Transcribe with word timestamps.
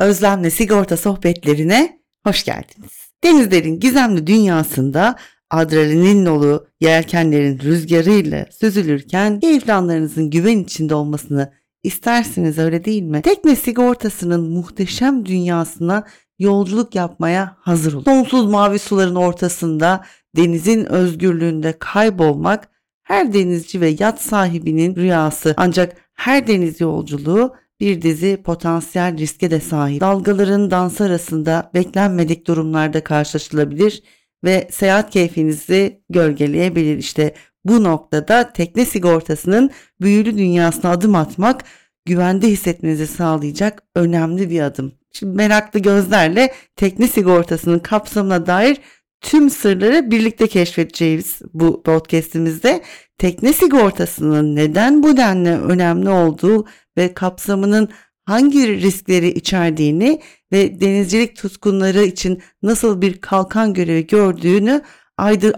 Özlemle 0.00 0.50
Sigorta 0.50 0.96
sohbetlerine 0.96 2.00
hoş 2.26 2.44
geldiniz. 2.44 3.10
Denizlerin 3.24 3.80
gizemli 3.80 4.26
dünyasında 4.26 5.16
adrenalin 5.50 6.26
dolu 6.26 6.66
yelkenlerin 6.80 7.58
rüzgarıyla 7.58 8.46
süzülürken 8.60 9.40
keyifli 9.40 9.72
anlarınızın 9.72 10.30
güven 10.30 10.58
içinde 10.58 10.94
olmasını 10.94 11.52
istersiniz 11.82 12.58
öyle 12.58 12.84
değil 12.84 13.02
mi? 13.02 13.22
Tekne 13.22 13.56
sigortasının 13.56 14.50
muhteşem 14.50 15.26
dünyasına 15.26 16.06
yolculuk 16.38 16.94
yapmaya 16.94 17.56
hazır 17.60 17.92
olun. 17.92 18.04
Sonsuz 18.04 18.50
mavi 18.50 18.78
suların 18.78 19.14
ortasında 19.14 20.04
denizin 20.36 20.84
özgürlüğünde 20.84 21.74
kaybolmak 21.78 22.68
her 23.02 23.32
denizci 23.32 23.80
ve 23.80 23.96
yat 23.98 24.20
sahibinin 24.20 24.96
rüyası. 24.96 25.54
Ancak 25.56 25.96
her 26.14 26.46
deniz 26.46 26.80
yolculuğu 26.80 27.54
bir 27.80 28.02
dizi 28.02 28.42
potansiyel 28.44 29.18
riske 29.18 29.50
de 29.50 29.60
sahip. 29.60 30.00
Dalgaların 30.00 30.70
dans 30.70 31.00
arasında 31.00 31.70
beklenmedik 31.74 32.46
durumlarda 32.46 33.04
karşılaşılabilir 33.04 34.02
ve 34.44 34.68
seyahat 34.70 35.10
keyfinizi 35.10 36.02
gölgeleyebilir. 36.10 36.98
İşte 36.98 37.34
bu 37.64 37.84
noktada 37.84 38.52
tekne 38.52 38.84
sigortasının 38.84 39.70
büyülü 40.00 40.38
dünyasına 40.38 40.90
adım 40.90 41.14
atmak 41.14 41.64
güvende 42.04 42.48
hissetmenizi 42.48 43.06
sağlayacak 43.06 43.82
önemli 43.94 44.50
bir 44.50 44.60
adım. 44.60 44.92
Şimdi 45.12 45.36
meraklı 45.36 45.80
gözlerle 45.80 46.52
tekne 46.76 47.08
sigortasının 47.08 47.78
kapsamına 47.78 48.46
dair 48.46 48.78
tüm 49.20 49.50
sırları 49.50 50.10
birlikte 50.10 50.46
keşfedeceğiz 50.46 51.38
bu 51.54 51.82
podcastimizde. 51.82 52.82
Tekne 53.18 53.52
sigortasının 53.52 54.56
neden 54.56 55.02
bu 55.02 55.16
denli 55.16 55.50
önemli 55.50 56.10
olduğu 56.10 56.66
ve 56.96 57.14
kapsamının 57.14 57.88
hangi 58.24 58.80
riskleri 58.82 59.28
içerdiğini 59.28 60.20
ve 60.52 60.80
denizcilik 60.80 61.36
tutkunları 61.36 62.02
için 62.02 62.42
nasıl 62.62 63.02
bir 63.02 63.20
kalkan 63.20 63.74
görevi 63.74 64.06
gördüğünü 64.06 64.82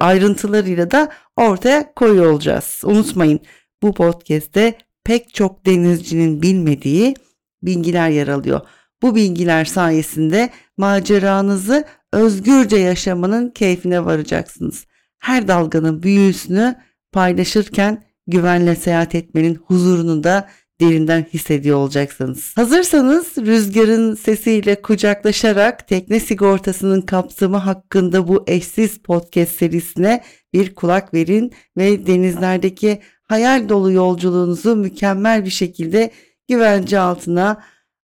ayrıntılarıyla 0.01 0.91
da 0.91 1.13
ortaya 1.37 1.95
koyuyor 1.95 2.33
olacağız. 2.33 2.81
Unutmayın 2.85 3.41
bu 3.83 3.95
podcast'te 3.95 4.75
pek 5.05 5.35
çok 5.35 5.67
denizcinin 5.67 6.43
bilmediği 6.43 7.15
bilgiler 7.63 8.11
yer 8.11 8.29
alıyor. 8.29 8.61
Bu 9.03 9.15
bilgiler 9.15 9.65
sayesinde 9.65 10.51
maceranızı 10.77 11.85
özgürce 12.13 12.77
yaşamanın 12.77 13.51
keyfine 13.51 14.05
varacaksınız. 14.05 14.87
Her 15.19 15.49
dalganın 15.49 16.03
büyüsünü 16.03 16.75
paylaşırken 17.13 18.05
güvenle 18.27 18.77
seyahat 18.77 19.15
etmenin 19.15 19.55
huzurunu 19.55 20.25
da 20.25 20.49
derinden 20.81 21.27
hissediyor 21.33 21.79
olacaksınız. 21.79 22.53
Hazırsanız 22.57 23.39
rüzgarın 23.39 24.15
sesiyle 24.15 24.83
kucaklaşarak 24.83 25.89
tekne 25.89 26.21
sigortasının 26.21 27.01
kapsamı 27.01 27.57
hakkında 27.57 28.29
bu 28.29 28.45
eşsiz 28.47 28.99
podcast 28.99 29.57
serisine 29.57 30.23
bir 30.53 30.75
kulak 30.75 31.15
verin 31.15 31.53
ve 31.77 32.07
denizlerdeki 32.07 33.01
hayal 33.23 33.69
dolu 33.69 33.93
yolculuğunuzu 33.93 34.77
mükemmel 34.77 35.45
bir 35.45 35.51
şekilde 35.51 36.11
güvence 36.49 36.99
altına 36.99 37.63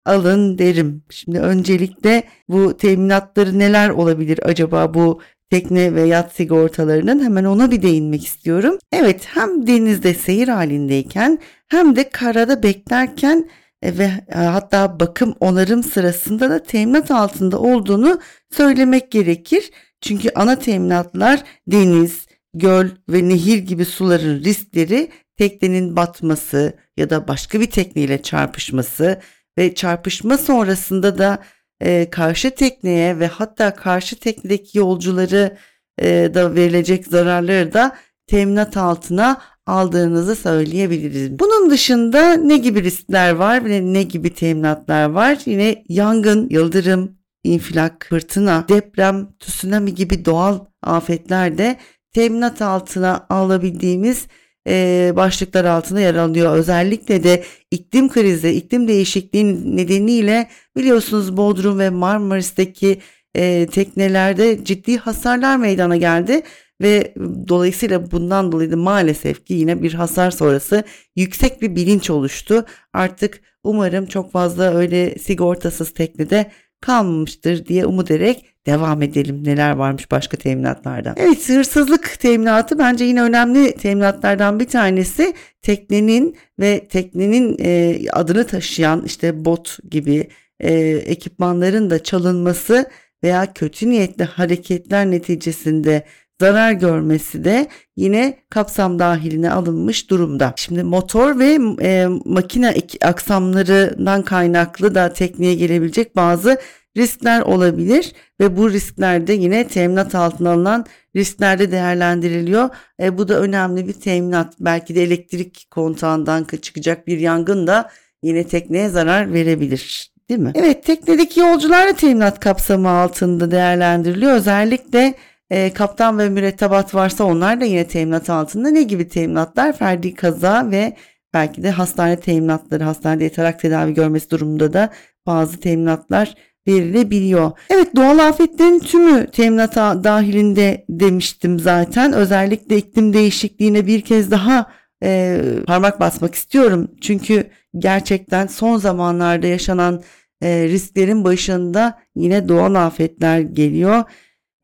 alın 0.08 0.58
derim. 0.58 1.02
Şimdi 1.10 1.38
öncelikle 1.38 2.22
bu 2.48 2.76
teminatları 2.76 3.58
neler 3.58 3.90
olabilir 3.90 4.40
acaba 4.42 4.94
bu 4.94 5.20
tekne 5.50 5.94
ve 5.94 6.02
yat 6.02 6.32
sigortalarının 6.32 7.24
hemen 7.24 7.44
ona 7.44 7.70
bir 7.70 7.82
değinmek 7.82 8.24
istiyorum. 8.26 8.78
Evet 8.92 9.26
hem 9.26 9.66
denizde 9.66 10.14
seyir 10.14 10.48
halindeyken 10.48 11.38
hem 11.68 11.96
de 11.96 12.08
karada 12.08 12.62
beklerken 12.62 13.48
e, 13.82 13.98
ve 13.98 14.10
e, 14.28 14.34
hatta 14.34 15.00
bakım 15.00 15.34
onarım 15.40 15.82
sırasında 15.82 16.50
da 16.50 16.62
teminat 16.62 17.10
altında 17.10 17.58
olduğunu 17.58 18.20
söylemek 18.50 19.10
gerekir. 19.10 19.70
Çünkü 20.00 20.30
ana 20.34 20.58
teminatlar 20.58 21.42
deniz, 21.66 22.26
göl 22.54 22.88
ve 23.08 23.28
nehir 23.28 23.58
gibi 23.58 23.84
suların 23.84 24.44
riskleri 24.44 25.10
teknenin 25.36 25.96
batması 25.96 26.72
ya 26.96 27.10
da 27.10 27.28
başka 27.28 27.60
bir 27.60 27.70
tekneyle 27.70 28.22
çarpışması 28.22 29.20
ve 29.58 29.74
çarpışma 29.74 30.38
sonrasında 30.38 31.18
da 31.18 31.38
e, 31.80 32.10
karşı 32.10 32.50
tekneye 32.50 33.18
ve 33.18 33.26
hatta 33.26 33.74
karşı 33.74 34.16
teknedeki 34.16 34.78
yolcuları 34.78 35.56
e, 36.02 36.30
da 36.34 36.54
verilecek 36.54 37.06
zararları 37.06 37.72
da 37.72 37.96
teminat 38.26 38.76
altına 38.76 39.40
aldığınızı 39.66 40.36
söyleyebiliriz. 40.36 41.38
Bunun 41.38 41.70
dışında 41.70 42.32
ne 42.32 42.56
gibi 42.56 42.82
riskler 42.82 43.30
var 43.30 43.64
ve 43.64 43.92
ne 43.92 44.02
gibi 44.02 44.34
teminatlar 44.34 45.04
var? 45.04 45.38
Yine 45.44 45.84
yangın, 45.88 46.48
yıldırım, 46.50 47.18
infilak, 47.44 48.06
fırtına, 48.08 48.64
deprem, 48.68 49.28
tsunami 49.40 49.94
gibi 49.94 50.24
doğal 50.24 50.58
afetler 50.82 51.58
de 51.58 51.76
teminat 52.12 52.62
altına 52.62 53.26
alabildiğimiz 53.28 54.26
e, 54.68 55.12
başlıklar 55.16 55.64
altında 55.64 56.00
yer 56.00 56.14
alıyor. 56.14 56.56
Özellikle 56.56 57.24
de 57.24 57.44
iklim 57.70 58.08
krizi, 58.08 58.50
iklim 58.50 58.88
değişikliği 58.88 59.76
nedeniyle 59.76 60.48
biliyorsunuz 60.76 61.36
Bodrum 61.36 61.78
ve 61.78 61.90
Marmaris'teki 61.90 62.98
e, 63.34 63.66
teknelerde 63.66 64.64
ciddi 64.64 64.96
hasarlar 64.96 65.56
meydana 65.56 65.96
geldi 65.96 66.42
ve 66.82 67.14
dolayısıyla 67.48 68.10
bundan 68.10 68.52
dolayı 68.52 68.72
da 68.72 68.76
maalesef 68.76 69.46
ki 69.46 69.54
yine 69.54 69.82
bir 69.82 69.94
hasar 69.94 70.30
sonrası 70.30 70.84
yüksek 71.16 71.62
bir 71.62 71.76
bilinç 71.76 72.10
oluştu. 72.10 72.64
Artık 72.92 73.40
umarım 73.64 74.06
çok 74.06 74.32
fazla 74.32 74.74
öyle 74.76 75.18
sigortasız 75.18 75.90
teknede 75.90 76.50
kalmamıştır 76.80 77.66
diye 77.66 77.86
umut 77.86 78.10
ederek 78.10 78.44
devam 78.66 79.02
edelim. 79.02 79.44
Neler 79.44 79.70
varmış 79.70 80.10
başka 80.10 80.36
teminatlardan. 80.36 81.14
Evet 81.16 81.48
hırsızlık 81.48 82.20
teminatı 82.20 82.78
bence 82.78 83.04
yine 83.04 83.22
önemli 83.22 83.72
teminatlardan 83.72 84.60
bir 84.60 84.68
tanesi. 84.68 85.34
Teknenin 85.62 86.36
ve 86.60 86.88
teknenin 86.88 87.56
e, 87.60 87.98
adını 88.12 88.46
taşıyan 88.46 89.02
işte 89.06 89.44
bot 89.44 89.78
gibi 89.90 90.28
e, 90.60 90.72
ekipmanların 91.06 91.90
da 91.90 92.02
çalınması 92.02 92.90
veya 93.24 93.52
kötü 93.52 93.90
niyetli 93.90 94.24
hareketler 94.24 95.10
neticesinde 95.10 96.04
zarar 96.40 96.72
görmesi 96.72 97.44
de 97.44 97.66
yine 97.96 98.38
kapsam 98.50 98.98
dahiline 98.98 99.50
alınmış 99.50 100.10
durumda. 100.10 100.52
Şimdi 100.56 100.82
motor 100.82 101.38
ve 101.38 101.58
e, 101.82 102.06
makine 102.24 102.74
aksamlarından 103.02 104.22
kaynaklı 104.22 104.94
da 104.94 105.12
tekniğe 105.12 105.54
gelebilecek 105.54 106.16
bazı 106.16 106.58
riskler 106.96 107.40
olabilir 107.40 108.12
ve 108.40 108.56
bu 108.56 108.70
risklerde 108.70 109.32
yine 109.32 109.68
teminat 109.68 110.14
altına 110.14 110.50
alınan 110.50 110.86
risklerde 111.16 111.72
değerlendiriliyor. 111.72 112.68
E, 113.02 113.18
bu 113.18 113.28
da 113.28 113.40
önemli 113.40 113.88
bir 113.88 113.92
teminat. 113.92 114.54
Belki 114.60 114.94
de 114.94 115.02
elektrik 115.02 115.66
kontağından 115.70 116.44
çıkacak 116.44 117.06
bir 117.06 117.18
yangın 117.18 117.66
da 117.66 117.90
yine 118.22 118.46
tekneye 118.46 118.88
zarar 118.88 119.32
verebilir. 119.32 120.12
Değil 120.28 120.40
mi? 120.40 120.52
Evet 120.54 120.84
teknedeki 120.84 121.40
yolcular 121.40 121.88
da 121.88 121.92
teminat 121.92 122.40
kapsamı 122.40 122.88
altında 122.88 123.50
değerlendiriliyor. 123.50 124.32
Özellikle 124.32 125.14
e, 125.50 125.72
kaptan 125.72 126.18
ve 126.18 126.28
mürettebat 126.28 126.94
varsa 126.94 127.24
onlar 127.24 127.60
da 127.60 127.64
yine 127.64 127.86
teminat 127.86 128.30
altında. 128.30 128.70
Ne 128.70 128.82
gibi 128.82 129.08
teminatlar? 129.08 129.76
Ferdi 129.76 130.14
kaza 130.14 130.70
ve 130.70 130.96
belki 131.34 131.62
de 131.62 131.70
hastane 131.70 132.20
teminatları, 132.20 132.84
hastanede 132.84 133.24
yatarak 133.24 133.60
tedavi 133.60 133.94
görmesi 133.94 134.30
durumunda 134.30 134.72
da 134.72 134.90
bazı 135.26 135.60
teminatlar 135.60 136.34
verilebiliyor. 136.68 137.50
Evet 137.70 137.96
doğal 137.96 138.18
afetlerin 138.18 138.78
tümü 138.78 139.30
teminata 139.30 140.04
dahilinde 140.04 140.84
demiştim 140.88 141.58
zaten. 141.58 142.12
Özellikle 142.12 142.76
iklim 142.76 143.12
değişikliğine 143.12 143.86
bir 143.86 144.00
kez 144.00 144.30
daha 144.30 144.72
e, 145.02 145.40
parmak 145.66 146.00
basmak 146.00 146.34
istiyorum. 146.34 146.88
Çünkü 147.00 147.50
gerçekten 147.78 148.46
son 148.46 148.76
zamanlarda 148.76 149.46
yaşanan 149.46 150.02
e, 150.42 150.68
risklerin 150.68 151.24
başında 151.24 151.98
yine 152.16 152.48
doğal 152.48 152.74
afetler 152.74 153.40
geliyor. 153.40 154.04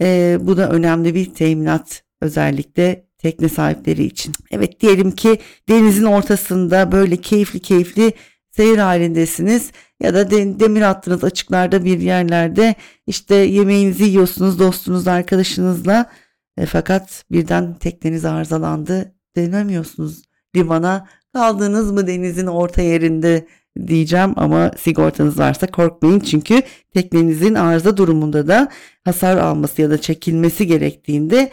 E, 0.05 0.39
bu 0.41 0.57
da 0.57 0.71
önemli 0.71 1.15
bir 1.15 1.35
teminat 1.35 2.03
özellikle 2.21 3.07
tekne 3.19 3.49
sahipleri 3.49 4.05
için. 4.05 4.33
Evet 4.51 4.81
diyelim 4.81 5.11
ki 5.11 5.39
denizin 5.69 6.05
ortasında 6.05 6.93
böyle 6.93 7.17
keyifli 7.17 7.61
keyifli 7.61 8.13
seyir 8.51 8.79
halindesiniz 8.79 9.71
ya 10.01 10.15
da 10.15 10.31
demir 10.31 10.83
attınız 10.83 11.25
açıklarda 11.25 11.85
bir 11.85 12.01
yerlerde 12.01 12.75
işte 13.07 13.35
yemeğinizi 13.35 14.05
yiyorsunuz 14.05 14.59
dostunuz 14.59 15.09
arkadaşınızla 15.09 16.11
e, 16.59 16.67
fakat 16.67 17.25
birden 17.31 17.75
tekneniz 17.75 18.25
arızalandı 18.25 19.15
denemiyorsunuz 19.37 20.23
limana 20.57 21.09
kaldınız 21.33 21.93
mı 21.93 22.07
denizin 22.07 22.47
orta 22.47 22.83
yerinde 22.83 23.47
diyeceğim 23.87 24.33
ama 24.37 24.71
sigortanız 24.79 25.39
varsa 25.39 25.67
korkmayın 25.67 26.21
çünkü 26.21 26.63
teknenizin 26.95 27.55
arıza 27.55 27.97
durumunda 27.97 28.49
da 28.49 28.69
hasar 29.05 29.37
alması 29.37 29.83
ya 29.83 29.91
da 29.91 30.01
çekilmesi 30.01 30.67
gerektiğinde 30.67 31.51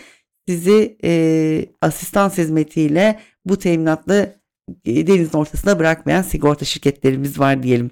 sizi 0.47 0.97
e, 1.03 1.65
asistan 1.81 2.29
hizmetiyle 2.29 3.19
bu 3.45 3.57
teminatlı 3.57 4.35
denizin 4.85 5.37
ortasına 5.37 5.79
bırakmayan 5.79 6.21
sigorta 6.21 6.65
şirketlerimiz 6.65 7.39
var 7.39 7.63
diyelim. 7.63 7.91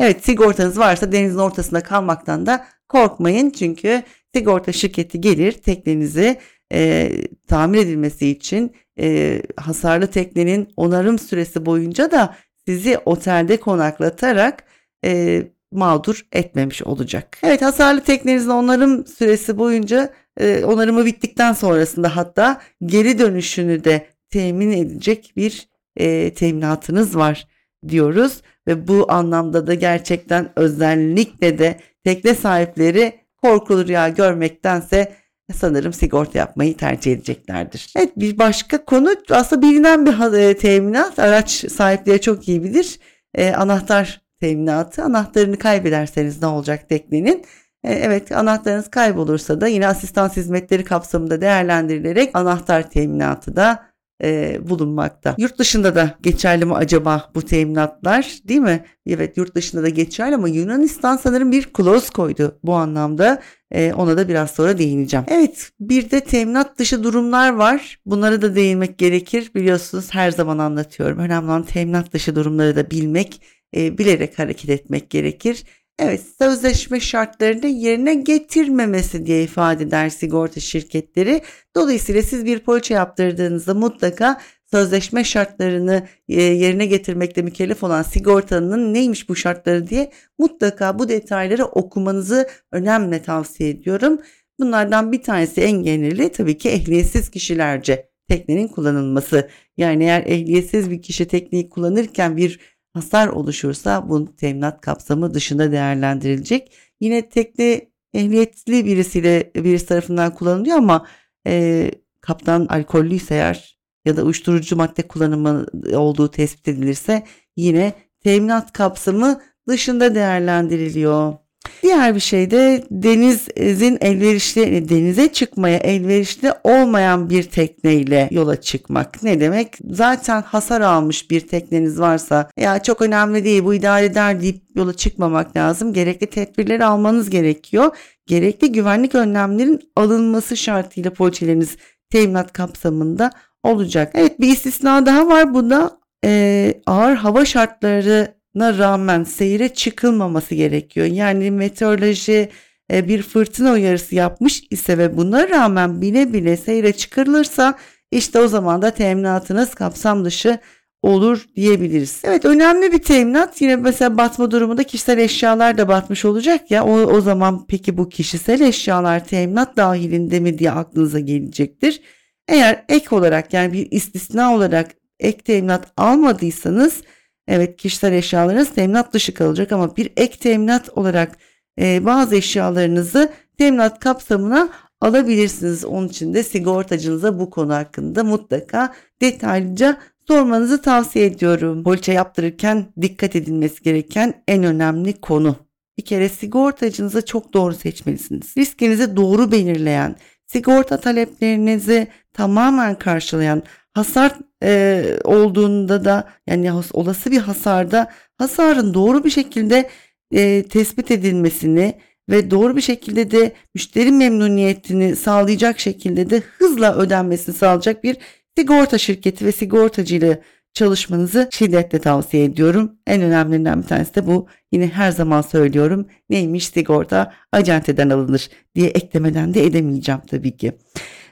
Evet 0.00 0.24
sigortanız 0.24 0.78
varsa 0.78 1.12
denizin 1.12 1.38
ortasında 1.38 1.82
kalmaktan 1.82 2.46
da 2.46 2.66
korkmayın. 2.88 3.50
Çünkü 3.50 4.02
sigorta 4.34 4.72
şirketi 4.72 5.20
gelir 5.20 5.52
teknenizi 5.52 6.38
e, 6.72 7.10
tamir 7.48 7.78
edilmesi 7.78 8.28
için 8.28 8.72
e, 9.00 9.42
hasarlı 9.56 10.06
teknenin 10.06 10.68
onarım 10.76 11.18
süresi 11.18 11.66
boyunca 11.66 12.10
da 12.10 12.36
sizi 12.68 12.98
otelde 12.98 13.56
konaklatarak 13.56 14.64
e, 15.04 15.42
mağdur 15.72 16.26
etmemiş 16.32 16.82
olacak. 16.82 17.38
Evet 17.42 17.62
hasarlı 17.62 18.00
teknenizin 18.00 18.50
onarım 18.50 19.06
süresi 19.06 19.58
boyunca 19.58 20.12
e, 20.40 20.64
onarımı 20.64 21.06
bittikten 21.06 21.52
sonrasında 21.52 22.16
hatta 22.16 22.60
geri 22.86 23.18
dönüşünü 23.18 23.84
de 23.84 24.06
temin 24.30 24.70
edecek 24.70 25.32
bir 25.36 25.68
e, 25.96 26.34
teminatınız 26.34 27.16
var 27.16 27.48
diyoruz 27.88 28.42
ve 28.66 28.88
bu 28.88 29.06
anlamda 29.12 29.66
da 29.66 29.74
gerçekten 29.74 30.52
özellikle 30.56 31.58
de 31.58 31.80
tekne 32.04 32.34
sahipleri 32.34 33.20
korkulu 33.42 33.86
rüya 33.86 34.08
görmektense 34.08 35.12
sanırım 35.54 35.92
sigorta 35.92 36.38
yapmayı 36.38 36.76
tercih 36.76 37.12
edeceklerdir. 37.12 37.92
Evet 37.96 38.12
bir 38.16 38.38
başka 38.38 38.84
konu 38.84 39.14
aslında 39.30 39.62
bilinen 39.62 40.06
bir 40.06 40.38
e, 40.38 40.56
teminat 40.56 41.18
araç 41.18 41.50
sahipleri 41.50 42.20
çok 42.20 42.48
iyi 42.48 42.62
bilir. 42.62 42.98
E, 43.34 43.52
anahtar 43.52 44.20
teminatı 44.40 45.02
anahtarını 45.02 45.58
kaybederseniz 45.58 46.42
ne 46.42 46.46
olacak 46.46 46.88
teknenin? 46.88 47.44
E, 47.84 47.92
evet 47.92 48.32
anahtarınız 48.32 48.90
kaybolursa 48.90 49.60
da 49.60 49.68
yine 49.68 49.86
asistan 49.86 50.28
hizmetleri 50.28 50.84
kapsamında 50.84 51.40
değerlendirilerek 51.40 52.36
anahtar 52.36 52.90
teminatı 52.90 53.56
da 53.56 53.87
e, 54.22 54.58
bulunmakta. 54.68 55.34
Yurt 55.38 55.58
dışında 55.58 55.94
da 55.94 56.14
geçerli 56.22 56.64
mi 56.64 56.74
acaba 56.74 57.30
bu 57.34 57.42
teminatlar 57.42 58.38
değil 58.44 58.60
mi? 58.60 58.84
Evet 59.06 59.36
yurt 59.36 59.54
dışında 59.54 59.82
da 59.82 59.88
geçerli 59.88 60.34
ama 60.34 60.48
Yunanistan 60.48 61.16
sanırım 61.16 61.52
bir 61.52 61.68
clause 61.76 62.12
koydu 62.12 62.58
bu 62.64 62.74
anlamda. 62.74 63.42
E, 63.70 63.92
ona 63.92 64.16
da 64.16 64.28
biraz 64.28 64.50
sonra 64.50 64.78
değineceğim. 64.78 65.26
Evet 65.28 65.70
bir 65.80 66.10
de 66.10 66.20
teminat 66.20 66.78
dışı 66.78 67.04
durumlar 67.04 67.52
var. 67.52 67.98
Bunlara 68.06 68.42
da 68.42 68.54
değinmek 68.54 68.98
gerekir. 68.98 69.50
Biliyorsunuz 69.54 70.14
her 70.14 70.30
zaman 70.30 70.58
anlatıyorum. 70.58 71.18
Önemli 71.18 71.46
olan 71.46 71.62
teminat 71.62 72.12
dışı 72.12 72.36
durumları 72.36 72.76
da 72.76 72.90
bilmek, 72.90 73.42
e, 73.76 73.98
bilerek 73.98 74.38
hareket 74.38 74.70
etmek 74.70 75.10
gerekir. 75.10 75.64
Evet 75.98 76.20
sözleşme 76.38 77.00
şartlarını 77.00 77.66
yerine 77.66 78.14
getirmemesi 78.14 79.26
diye 79.26 79.42
ifade 79.42 79.84
eder 79.84 80.08
sigorta 80.08 80.60
şirketleri. 80.60 81.42
Dolayısıyla 81.76 82.22
siz 82.22 82.44
bir 82.44 82.58
poliçe 82.58 82.94
yaptırdığınızda 82.94 83.74
mutlaka 83.74 84.40
sözleşme 84.70 85.24
şartlarını 85.24 86.06
e, 86.28 86.42
yerine 86.42 86.86
getirmekle 86.86 87.42
mükellef 87.42 87.82
olan 87.82 88.02
sigortanın 88.02 88.94
neymiş 88.94 89.28
bu 89.28 89.36
şartları 89.36 89.88
diye 89.88 90.10
mutlaka 90.38 90.98
bu 90.98 91.08
detayları 91.08 91.64
okumanızı 91.64 92.48
önemli 92.72 93.22
tavsiye 93.22 93.70
ediyorum. 93.70 94.20
Bunlardan 94.60 95.12
bir 95.12 95.22
tanesi 95.22 95.60
en 95.60 95.82
geneli 95.82 96.32
tabii 96.32 96.58
ki 96.58 96.68
ehliyetsiz 96.68 97.30
kişilerce 97.30 98.08
teknenin 98.28 98.68
kullanılması. 98.68 99.48
Yani 99.76 100.04
eğer 100.04 100.22
ehliyetsiz 100.26 100.90
bir 100.90 101.02
kişi 101.02 101.28
tekneyi 101.28 101.68
kullanırken 101.68 102.36
bir 102.36 102.77
hasar 102.98 103.28
oluşursa 103.28 104.08
bu 104.08 104.36
teminat 104.36 104.80
kapsamı 104.80 105.34
dışında 105.34 105.72
değerlendirilecek. 105.72 106.72
Yine 107.00 107.28
tekne 107.28 107.90
ehliyetli 108.14 108.84
birisiyle 108.86 109.50
birisi 109.54 109.86
tarafından 109.86 110.34
kullanılıyor 110.34 110.76
ama 110.76 111.06
e, 111.46 111.90
kaptan 112.20 112.66
alkollüyse 112.66 113.34
eğer 113.34 113.78
ya 114.04 114.16
da 114.16 114.22
uyuşturucu 114.22 114.76
madde 114.76 115.02
kullanımı 115.08 115.66
olduğu 115.94 116.30
tespit 116.30 116.68
edilirse 116.68 117.26
yine 117.56 117.92
teminat 118.24 118.72
kapsamı 118.72 119.40
dışında 119.68 120.14
değerlendiriliyor. 120.14 121.34
Diğer 121.82 122.14
bir 122.14 122.20
şey 122.20 122.50
de 122.50 122.84
denizin 122.90 123.98
elverişli 124.00 124.88
denize 124.88 125.32
çıkmaya 125.32 125.78
elverişli 125.78 126.52
olmayan 126.64 127.30
bir 127.30 127.42
tekneyle 127.42 128.28
yola 128.30 128.60
çıkmak. 128.60 129.22
Ne 129.22 129.40
demek? 129.40 129.76
Zaten 129.90 130.42
hasar 130.42 130.80
almış 130.80 131.30
bir 131.30 131.40
tekneniz 131.40 132.00
varsa 132.00 132.50
ya 132.58 132.82
çok 132.82 133.02
önemli 133.02 133.44
değil 133.44 133.64
bu 133.64 133.74
idare 133.74 134.06
eder 134.06 134.40
deyip 134.40 134.62
yola 134.74 134.92
çıkmamak 134.92 135.56
lazım. 135.56 135.92
Gerekli 135.92 136.26
tedbirleri 136.26 136.84
almanız 136.84 137.30
gerekiyor. 137.30 137.96
Gerekli 138.26 138.72
güvenlik 138.72 139.14
önlemlerin 139.14 139.80
alınması 139.96 140.56
şartıyla 140.56 141.12
poliçeleriniz 141.12 141.76
teminat 142.10 142.52
kapsamında 142.52 143.30
olacak. 143.62 144.12
Evet 144.14 144.40
bir 144.40 144.52
istisna 144.52 145.06
daha 145.06 145.26
var. 145.26 145.54
Bu 145.54 145.70
da 145.70 145.98
e, 146.24 146.74
ağır 146.86 147.16
hava 147.16 147.44
şartları 147.44 148.37
rağmen 148.60 149.24
seyre 149.24 149.68
çıkılmaması 149.68 150.54
gerekiyor. 150.54 151.06
Yani 151.06 151.50
meteoroloji 151.50 152.48
e, 152.92 153.08
bir 153.08 153.22
fırtına 153.22 153.72
uyarısı 153.72 154.14
yapmış 154.14 154.62
ise 154.70 154.98
ve 154.98 155.16
buna 155.16 155.48
rağmen 155.48 156.02
bile 156.02 156.32
bile 156.32 156.56
seyre 156.56 156.92
çıkarılırsa 156.92 157.78
işte 158.10 158.40
o 158.40 158.48
zaman 158.48 158.82
da 158.82 158.90
teminatınız 158.90 159.74
kapsam 159.74 160.24
dışı 160.24 160.58
olur 161.02 161.46
diyebiliriz. 161.56 162.20
Evet 162.24 162.44
önemli 162.44 162.92
bir 162.92 163.02
teminat 163.02 163.60
yine 163.60 163.76
mesela 163.76 164.18
batma 164.18 164.50
durumunda 164.50 164.82
kişisel 164.82 165.18
eşyalar 165.18 165.78
da 165.78 165.88
batmış 165.88 166.24
olacak 166.24 166.70
ya 166.70 166.84
o, 166.84 166.92
o 166.92 167.20
zaman 167.20 167.66
peki 167.66 167.96
bu 167.96 168.08
kişisel 168.08 168.60
eşyalar 168.60 169.24
teminat 169.24 169.76
dahilinde 169.76 170.40
mi 170.40 170.58
diye 170.58 170.70
aklınıza 170.70 171.20
gelecektir. 171.20 172.00
Eğer 172.48 172.84
ek 172.88 173.06
olarak 173.10 173.52
yani 173.52 173.72
bir 173.72 173.88
istisna 173.90 174.54
olarak 174.54 174.90
ek 175.20 175.38
teminat 175.38 175.92
almadıysanız 175.96 177.02
Evet 177.48 177.76
kişisel 177.76 178.12
eşyalarınız 178.12 178.74
teminat 178.74 179.12
dışı 179.12 179.34
kalacak 179.34 179.72
ama 179.72 179.96
bir 179.96 180.12
ek 180.16 180.38
teminat 180.38 180.98
olarak 180.98 181.36
e, 181.80 182.04
bazı 182.04 182.36
eşyalarınızı 182.36 183.32
teminat 183.58 184.00
kapsamına 184.00 184.68
alabilirsiniz. 185.00 185.84
Onun 185.84 186.08
için 186.08 186.34
de 186.34 186.42
sigortacınıza 186.42 187.38
bu 187.38 187.50
konu 187.50 187.74
hakkında 187.74 188.24
mutlaka 188.24 188.94
detaylıca 189.20 189.98
sormanızı 190.28 190.82
tavsiye 190.82 191.26
ediyorum. 191.26 191.84
Poliçe 191.84 192.12
yaptırırken 192.12 192.86
dikkat 193.02 193.36
edilmesi 193.36 193.82
gereken 193.82 194.42
en 194.48 194.64
önemli 194.64 195.20
konu. 195.20 195.56
Bir 195.98 196.04
kere 196.04 196.28
sigortacınızı 196.28 197.24
çok 197.24 197.54
doğru 197.54 197.74
seçmelisiniz. 197.74 198.56
Riskinizi 198.56 199.16
doğru 199.16 199.52
belirleyen, 199.52 200.16
sigorta 200.46 201.00
taleplerinizi 201.00 202.08
tamamen 202.32 202.94
karşılayan, 202.94 203.62
hasar 203.94 204.32
e, 204.62 205.04
olduğunda 205.24 206.04
da 206.04 206.28
yani 206.46 206.72
olası 206.92 207.30
bir 207.30 207.38
hasarda 207.38 208.10
hasarın 208.38 208.94
doğru 208.94 209.24
bir 209.24 209.30
şekilde 209.30 209.88
e, 210.34 210.62
tespit 210.62 211.10
edilmesini 211.10 211.94
ve 212.30 212.50
doğru 212.50 212.76
bir 212.76 212.80
şekilde 212.80 213.30
de 213.30 213.52
müşteri 213.74 214.12
memnuniyetini 214.12 215.16
sağlayacak 215.16 215.80
şekilde 215.80 216.30
de 216.30 216.42
hızla 216.58 216.96
ödenmesini 216.96 217.54
sağlayacak 217.54 218.04
bir 218.04 218.16
sigorta 218.58 218.98
şirketi 218.98 219.46
ve 219.46 219.52
sigortacıyla 219.52 220.38
çalışmanızı 220.72 221.48
şiddetle 221.52 221.98
tavsiye 221.98 222.44
ediyorum. 222.44 222.92
En 223.06 223.22
önemlilerinden 223.22 223.82
bir 223.82 223.86
tanesi 223.86 224.14
de 224.14 224.26
bu. 224.26 224.46
Yine 224.72 224.86
her 224.86 225.10
zaman 225.10 225.42
söylüyorum. 225.42 226.06
Neymiş 226.30 226.66
sigorta? 226.66 227.32
Acenteden 227.52 228.10
alınır 228.10 228.48
diye 228.74 228.88
eklemeden 228.88 229.54
de 229.54 229.64
edemeyeceğim 229.64 230.20
tabii 230.26 230.56
ki. 230.56 230.72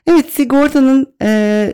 Evet 0.06 0.30
sigortanın 0.32 1.14
e, 1.22 1.72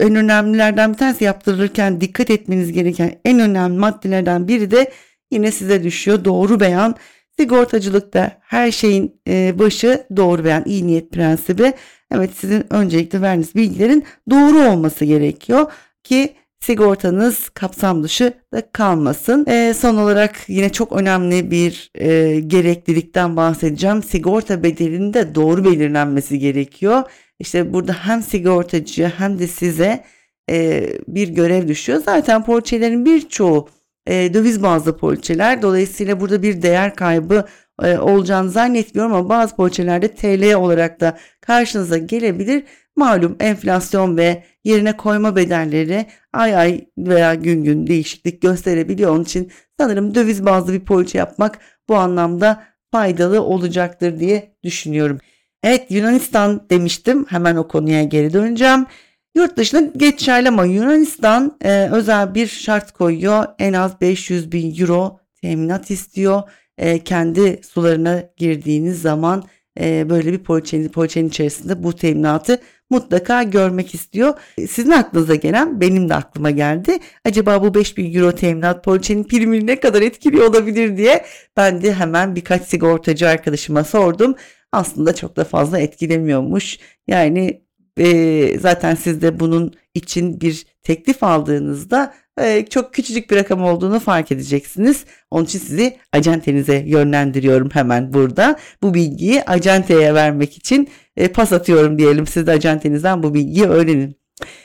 en 0.00 0.14
önemlilerden 0.14 0.92
bir 0.92 0.98
tanesi 0.98 1.24
yaptırırken 1.24 2.00
dikkat 2.00 2.30
etmeniz 2.30 2.72
gereken 2.72 3.20
en 3.24 3.40
önemli 3.40 3.78
maddelerden 3.78 4.48
biri 4.48 4.70
de 4.70 4.92
yine 5.30 5.52
size 5.52 5.84
düşüyor 5.84 6.24
doğru 6.24 6.60
beyan. 6.60 6.94
Sigortacılıkta 7.38 8.38
her 8.42 8.70
şeyin 8.70 9.20
e, 9.28 9.58
başı 9.58 10.06
doğru 10.16 10.44
beyan, 10.44 10.62
iyi 10.66 10.86
niyet 10.86 11.10
prensibi. 11.10 11.72
Evet 12.12 12.30
sizin 12.34 12.72
öncelikle 12.72 13.20
verdiğiniz 13.22 13.54
bilgilerin 13.54 14.04
doğru 14.30 14.58
olması 14.58 15.04
gerekiyor 15.04 15.72
ki 16.04 16.34
sigortanız 16.66 17.48
kapsam 17.48 18.02
dışı 18.02 18.32
da 18.52 18.70
kalmasın. 18.72 19.46
E, 19.46 19.74
son 19.74 19.96
olarak 19.96 20.48
yine 20.48 20.72
çok 20.72 20.92
önemli 20.92 21.50
bir 21.50 21.90
e, 21.94 22.40
gereklilikten 22.40 23.36
bahsedeceğim. 23.36 24.02
Sigorta 24.02 24.62
bedelinin 24.62 25.14
de 25.14 25.34
doğru 25.34 25.64
belirlenmesi 25.64 26.38
gerekiyor. 26.38 27.02
İşte 27.38 27.72
burada 27.72 27.92
hem 27.92 28.22
sigortacıya 28.22 29.12
hem 29.18 29.38
de 29.38 29.46
size 29.46 30.04
e, 30.50 30.88
bir 31.08 31.28
görev 31.28 31.68
düşüyor. 31.68 32.02
Zaten 32.04 32.44
poliçelerin 32.44 33.04
birçoğu 33.04 33.68
e, 34.06 34.34
döviz 34.34 34.62
bazlı 34.62 34.96
poliçeler. 34.96 35.62
Dolayısıyla 35.62 36.20
burada 36.20 36.42
bir 36.42 36.62
değer 36.62 36.94
kaybı 36.94 37.44
e, 37.82 37.98
olacağını 37.98 38.50
zannetmiyorum 38.50 39.12
ama 39.12 39.28
bazı 39.28 39.56
poliçelerde 39.56 40.08
TL 40.08 40.54
olarak 40.54 41.00
da 41.00 41.18
karşınıza 41.40 41.98
gelebilir. 41.98 42.64
Malum 42.96 43.36
enflasyon 43.40 44.16
ve 44.16 44.44
yerine 44.64 44.96
koyma 44.96 45.36
bedelleri 45.36 46.06
ay 46.32 46.56
ay 46.56 46.84
veya 46.98 47.34
gün 47.34 47.64
gün 47.64 47.86
değişiklik 47.86 48.42
gösterebiliyor. 48.42 49.10
Onun 49.10 49.24
için 49.24 49.52
sanırım 49.80 50.14
döviz 50.14 50.44
bazlı 50.46 50.72
bir 50.72 50.80
poliçe 50.80 51.18
yapmak 51.18 51.58
bu 51.88 51.96
anlamda 51.96 52.62
faydalı 52.92 53.42
olacaktır 53.42 54.20
diye 54.20 54.56
düşünüyorum. 54.64 55.18
Evet 55.62 55.90
Yunanistan 55.90 56.66
demiştim. 56.70 57.26
Hemen 57.28 57.56
o 57.56 57.68
konuya 57.68 58.02
geri 58.02 58.32
döneceğim. 58.32 58.86
Yurt 59.34 59.56
dışına 59.56 59.80
geçerli 59.96 60.48
ama 60.48 60.64
Yunanistan 60.64 61.58
e, 61.64 61.88
özel 61.92 62.34
bir 62.34 62.46
şart 62.46 62.92
koyuyor. 62.92 63.44
En 63.58 63.72
az 63.72 64.00
500 64.00 64.52
bin 64.52 64.80
euro 64.80 65.20
teminat 65.42 65.90
istiyor. 65.90 66.42
E, 66.78 66.98
kendi 66.98 67.60
sularına 67.62 68.22
girdiğiniz 68.36 69.02
zaman 69.02 69.44
e, 69.80 70.10
böyle 70.10 70.32
bir 70.32 70.38
poliçenin, 70.38 70.88
poliçenin 70.88 71.28
içerisinde 71.28 71.82
bu 71.82 71.92
teminatı 71.92 72.60
mutlaka 72.90 73.42
görmek 73.42 73.94
istiyor. 73.94 74.34
Sizin 74.68 74.90
aklınıza 74.90 75.34
gelen 75.34 75.80
benim 75.80 76.08
de 76.08 76.14
aklıma 76.14 76.50
geldi. 76.50 76.98
Acaba 77.24 77.62
bu 77.62 77.74
5000 77.74 78.14
euro 78.14 78.32
teminat 78.32 78.84
poliçenin 78.84 79.24
primini 79.24 79.66
ne 79.66 79.80
kadar 79.80 80.02
etkiliyor 80.02 80.46
olabilir 80.48 80.96
diye 80.96 81.24
ben 81.56 81.82
de 81.82 81.94
hemen 81.94 82.36
birkaç 82.36 82.62
sigortacı 82.62 83.28
arkadaşıma 83.28 83.84
sordum. 83.84 84.34
Aslında 84.72 85.14
çok 85.14 85.36
da 85.36 85.44
fazla 85.44 85.78
etkilemiyormuş. 85.78 86.78
Yani 87.08 87.62
e, 87.98 88.58
zaten 88.58 88.94
siz 88.94 89.22
de 89.22 89.40
bunun 89.40 89.74
için 89.94 90.40
bir 90.40 90.66
teklif 90.82 91.22
aldığınızda 91.22 92.14
e, 92.40 92.66
çok 92.66 92.94
küçücük 92.94 93.30
bir 93.30 93.36
rakam 93.36 93.62
olduğunu 93.62 94.00
fark 94.00 94.32
edeceksiniz. 94.32 95.04
Onun 95.30 95.44
için 95.44 95.58
sizi 95.58 95.96
acentenize 96.12 96.84
yönlendiriyorum 96.86 97.70
hemen 97.72 98.12
burada. 98.12 98.58
Bu 98.82 98.94
bilgiyi 98.94 99.42
acenteye 99.42 100.14
vermek 100.14 100.56
için 100.56 100.88
e, 101.16 101.28
pas 101.28 101.52
atıyorum 101.52 101.98
diyelim. 101.98 102.26
Siz 102.26 102.46
de 102.46 102.52
acentenizden 102.52 103.22
bu 103.22 103.34
bilgiyi 103.34 103.66
öğrenin. 103.66 104.16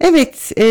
Evet 0.02 0.52
e, 0.58 0.64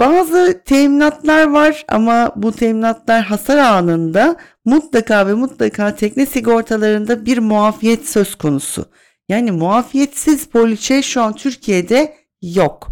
bazı 0.00 0.62
teminatlar 0.64 1.50
var 1.50 1.84
ama 1.88 2.32
bu 2.36 2.52
teminatlar 2.52 3.22
hasar 3.22 3.58
anında 3.58 4.36
mutlaka 4.64 5.26
ve 5.26 5.34
mutlaka 5.34 5.94
tekne 5.94 6.26
sigortalarında 6.26 7.26
bir 7.26 7.38
muafiyet 7.38 8.08
söz 8.08 8.34
konusu. 8.34 8.84
Yani 9.28 9.52
muafiyetsiz 9.52 10.46
poliçe 10.46 11.02
şu 11.02 11.22
an 11.22 11.34
Türkiye'de 11.34 12.14
yok. 12.42 12.88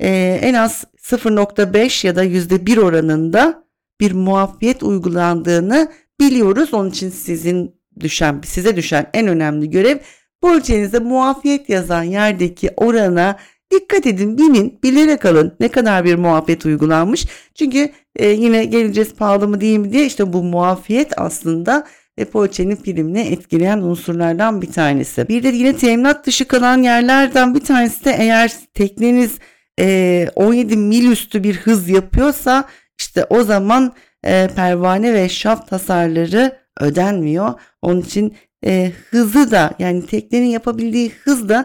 E, 0.00 0.38
en 0.42 0.54
az 0.54 0.84
0.5 1.02 2.06
ya 2.06 2.16
da 2.16 2.24
%1 2.24 2.80
oranında 2.80 3.64
bir 4.00 4.12
muafiyet 4.12 4.82
uygulandığını 4.82 5.92
biliyoruz. 6.20 6.74
Onun 6.74 6.90
için 6.90 7.10
sizin 7.10 7.80
düşen, 8.00 8.40
size 8.44 8.76
düşen 8.76 9.10
en 9.14 9.26
önemli 9.26 9.70
görev 9.70 9.98
poliçenizde 10.44 10.98
muafiyet 10.98 11.68
yazan 11.68 12.02
yerdeki 12.02 12.70
orana 12.76 13.36
dikkat 13.70 14.06
edin, 14.06 14.38
bilin, 14.38 14.78
bilerek 14.82 15.24
alın 15.24 15.56
ne 15.60 15.68
kadar 15.68 16.04
bir 16.04 16.14
muafiyet 16.14 16.66
uygulanmış. 16.66 17.26
Çünkü 17.54 17.92
e, 18.16 18.28
yine 18.28 18.64
geleceğiz 18.64 19.14
pahalı 19.14 19.48
mı 19.48 19.60
değil 19.60 19.78
mi 19.78 19.92
diye 19.92 20.06
işte 20.06 20.32
bu 20.32 20.42
muafiyet 20.42 21.12
aslında 21.16 21.86
e, 22.18 22.24
poğaçanın 22.24 22.76
primini 22.76 23.20
etkileyen 23.20 23.78
unsurlardan 23.78 24.62
bir 24.62 24.72
tanesi. 24.72 25.28
Bir 25.28 25.42
de 25.42 25.48
yine 25.48 25.76
teminat 25.76 26.26
dışı 26.26 26.44
kalan 26.44 26.82
yerlerden 26.82 27.54
bir 27.54 27.64
tanesi 27.64 28.04
de 28.04 28.16
eğer 28.18 28.52
tekneniz 28.74 29.38
e, 29.80 30.28
17 30.34 30.76
mil 30.76 31.10
üstü 31.10 31.42
bir 31.42 31.56
hız 31.56 31.88
yapıyorsa 31.88 32.64
işte 32.98 33.24
o 33.30 33.42
zaman 33.42 33.92
e, 34.24 34.48
pervane 34.56 35.14
ve 35.14 35.28
şaft 35.28 35.72
hasarları 35.72 36.56
ödenmiyor. 36.80 37.52
Onun 37.82 38.00
için 38.00 38.34
e, 38.66 38.92
hızı 39.10 39.50
da 39.50 39.74
yani 39.78 40.06
teknenin 40.06 40.46
yapabildiği 40.46 41.12
hız 41.24 41.48
da 41.48 41.64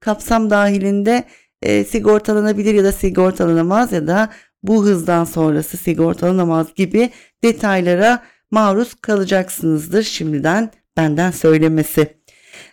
kapsam 0.00 0.50
dahilinde 0.50 1.24
e, 1.62 1.84
sigortalanabilir 1.84 2.74
ya 2.74 2.84
da 2.84 2.92
sigortalanamaz 2.92 3.92
ya 3.92 4.06
da 4.06 4.30
bu 4.62 4.84
hızdan 4.84 5.24
sonrası 5.24 5.76
sigortalanamaz 5.76 6.74
gibi 6.74 7.10
detaylara 7.44 8.22
maruz 8.50 8.94
kalacaksınızdır 8.94 10.02
şimdiden 10.02 10.70
benden 10.96 11.30
söylemesi. 11.30 12.20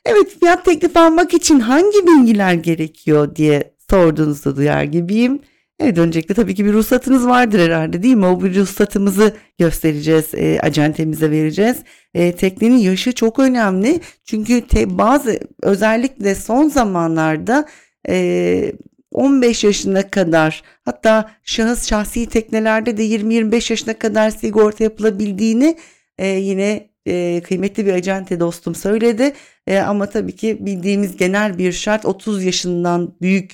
Evet 0.05 0.39
fiyat 0.39 0.65
teklif 0.65 0.97
almak 0.97 1.33
için 1.33 1.59
hangi 1.59 2.07
bilgiler 2.07 2.53
gerekiyor 2.53 3.35
diye 3.35 3.73
sorduğunuzu 3.89 4.55
duyar 4.55 4.83
gibiyim. 4.83 5.39
Evet 5.79 5.97
öncelikle 5.97 6.35
tabii 6.35 6.55
ki 6.55 6.65
bir 6.65 6.73
ruhsatınız 6.73 7.27
vardır 7.27 7.59
herhalde 7.59 8.03
değil 8.03 8.15
mi? 8.15 8.25
O 8.25 8.43
bir 8.43 8.55
ruhsatımızı 8.55 9.33
göstereceğiz, 9.59 10.33
e, 10.35 10.59
acentemize 10.59 11.31
vereceğiz. 11.31 11.77
E, 12.13 12.35
teknenin 12.35 12.77
yaşı 12.77 13.11
çok 13.13 13.39
önemli. 13.39 13.99
Çünkü 14.25 14.67
te, 14.67 14.97
bazı 14.97 15.39
özellikle 15.63 16.35
son 16.35 16.69
zamanlarda 16.69 17.67
e, 18.09 18.73
15 19.11 19.63
yaşına 19.63 20.09
kadar 20.11 20.63
hatta 20.85 21.31
şahıs 21.43 21.87
şahsi 21.89 22.25
teknelerde 22.25 22.97
de 22.97 23.03
20-25 23.03 23.71
yaşına 23.73 23.93
kadar 23.99 24.29
sigorta 24.29 24.83
yapılabildiğini 24.83 25.77
e, 26.17 26.27
yine 26.27 26.89
e, 27.07 27.41
kıymetli 27.41 27.85
bir 27.85 27.93
acente 27.93 28.39
dostum 28.39 28.75
söyledi. 28.75 29.33
E, 29.67 29.77
ama 29.77 30.09
tabii 30.09 30.35
ki 30.35 30.57
bildiğimiz 30.59 31.17
genel 31.17 31.57
bir 31.57 31.71
şart 31.71 32.05
30 32.05 32.43
yaşından 32.43 33.15
büyük 33.21 33.51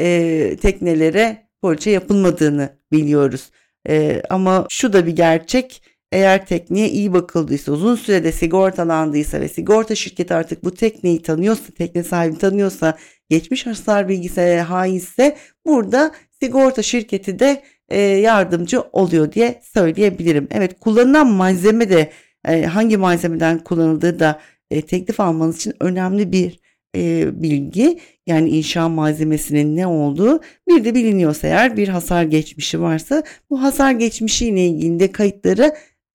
e, 0.00 0.56
teknelere 0.62 1.45
poliçe 1.62 1.90
yapılmadığını 1.90 2.78
biliyoruz. 2.92 3.50
E, 3.88 4.22
ama 4.30 4.66
şu 4.70 4.92
da 4.92 5.06
bir 5.06 5.16
gerçek 5.16 5.82
eğer 6.12 6.46
tekneye 6.46 6.88
iyi 6.88 7.12
bakıldıysa, 7.12 7.72
uzun 7.72 7.96
sürede 7.96 8.32
sigortalandıysa 8.32 9.40
ve 9.40 9.48
sigorta 9.48 9.94
şirketi 9.94 10.34
artık 10.34 10.64
bu 10.64 10.74
tekneyi 10.74 11.22
tanıyorsa, 11.22 11.72
tekne 11.72 12.02
sahibi 12.02 12.38
tanıyorsa, 12.38 12.98
geçmiş 13.30 13.66
hasar 13.66 14.08
bilgisine 14.08 14.60
hainse 14.60 15.36
burada 15.66 16.12
sigorta 16.40 16.82
şirketi 16.82 17.38
de 17.38 17.62
e, 17.88 18.00
yardımcı 18.00 18.80
oluyor 18.80 19.32
diye 19.32 19.60
söyleyebilirim. 19.74 20.48
Evet 20.50 20.80
kullanılan 20.80 21.26
malzeme 21.26 21.90
de 21.90 22.10
e, 22.48 22.62
hangi 22.62 22.96
malzemeden 22.96 23.58
kullanıldığı 23.58 24.18
da 24.18 24.40
e, 24.70 24.82
teklif 24.82 25.20
almanız 25.20 25.56
için 25.56 25.74
önemli 25.80 26.32
bir 26.32 26.60
e, 26.96 27.28
bilgi. 27.42 28.00
Yani 28.26 28.50
inşa 28.50 28.88
malzemesinin 28.88 29.76
ne 29.76 29.86
olduğu 29.86 30.40
bir 30.68 30.84
de 30.84 30.94
biliniyorsa 30.94 31.46
eğer 31.46 31.76
bir 31.76 31.88
hasar 31.88 32.22
geçmişi 32.22 32.80
varsa 32.80 33.22
bu 33.50 33.62
hasar 33.62 33.92
geçmişiyle 33.92 34.66
ilgili 34.66 35.00
de 35.00 35.12
kayıtları 35.12 35.74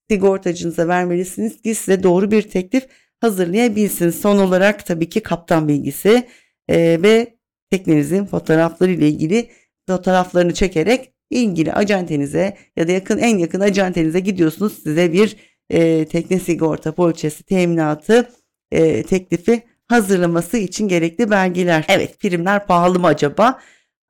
sigortacınıza 0.10 0.88
vermelisiniz 0.88 1.62
ki 1.62 1.76
size 1.76 2.04
doğru 2.04 2.32
bir 2.32 2.42
teklif 2.42 2.88
hazırlayabilsin. 3.20 4.10
Son 4.10 4.38
olarak 4.38 4.86
tabii 4.86 5.10
ki 5.10 5.20
kaptan 5.20 5.68
bilgisi 5.68 6.28
e, 6.70 7.02
ve 7.02 7.38
teknenizin 7.70 8.26
fotoğrafları 8.26 8.92
ile 8.92 9.10
ilgili 9.10 9.50
fotoğraflarını 9.88 10.54
çekerek 10.54 11.14
ilgili 11.30 11.74
acentenize 11.74 12.58
ya 12.78 12.88
da 12.88 12.92
yakın 12.92 13.18
en 13.18 13.38
yakın 13.38 13.60
acentenize 13.60 14.20
gidiyorsunuz. 14.20 14.84
Size 14.84 15.14
bir 15.14 15.36
e, 15.70 16.06
tekne 16.06 16.40
sigorta 16.40 16.92
poliçesi 16.92 17.44
teminatı 17.44 18.30
e, 18.72 19.04
teklifi 19.04 19.64
hazırlaması 19.92 20.58
için 20.58 20.88
gerekli 20.88 21.32
belgeler. 21.32 21.86
Evet 21.90 22.20
primler 22.20 22.68
pahalı 22.68 23.00
mı 23.00 23.08
acaba? 23.08 23.60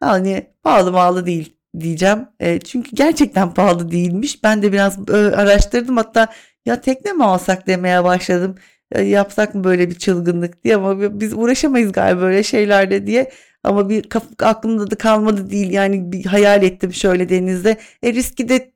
Yani 0.04 0.48
pahalı 0.64 0.92
pahalı 0.92 1.26
değil 1.26 1.58
diyeceğim. 1.80 2.28
E, 2.40 2.60
çünkü 2.60 2.96
gerçekten 2.96 3.54
pahalı 3.54 3.92
değilmiş. 3.92 4.44
Ben 4.44 4.62
de 4.62 4.72
biraz 4.72 5.10
e, 5.10 5.14
araştırdım 5.14 5.98
hatta 5.98 6.28
ya 6.66 6.82
tekne 6.82 7.14
mi 7.14 7.26
alsak 7.26 7.68
demeye 7.68 8.04
başladım. 8.04 8.56
E, 8.92 9.02
yapsak 9.02 9.56
mı 9.56 9.64
böyle 9.64 9.90
bir 9.90 9.96
çılgınlık 9.96 10.64
diye 10.64 10.76
ama 10.76 11.20
biz 11.20 11.34
uğraşamayız 11.34 11.92
galiba 11.92 12.22
böyle 12.22 12.44
şeylerle 12.44 13.08
diye. 13.08 13.32
Ama 13.64 13.90
bir 13.90 14.06
aklımda 14.40 14.92
da 14.92 14.96
kalmadı 14.96 15.52
değil 15.52 15.72
yani 15.72 16.12
bir 16.12 16.26
hayal 16.26 16.64
ettim 16.64 16.94
şöyle 16.94 17.30
denizde. 17.30 17.78
E 18.04 18.14
riski 18.14 18.50
de 18.50 18.71